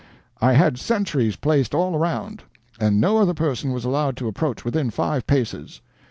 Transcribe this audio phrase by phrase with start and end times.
[0.41, 2.41] "I had sentries placed all around,
[2.79, 5.79] and no other person was allowed to approach within five paces.